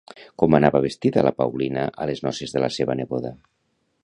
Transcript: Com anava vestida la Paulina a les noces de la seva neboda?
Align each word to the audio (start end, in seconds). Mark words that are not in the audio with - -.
Com 0.43 0.55
anava 0.59 0.81
vestida 0.85 1.25
la 1.29 1.33
Paulina 1.43 1.85
a 2.05 2.09
les 2.13 2.25
noces 2.29 2.57
de 2.57 2.65
la 2.67 2.71
seva 2.79 3.01
neboda? 3.05 3.37